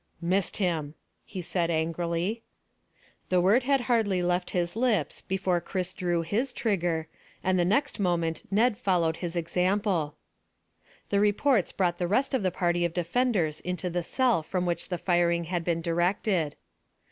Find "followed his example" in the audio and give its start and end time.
8.79-10.15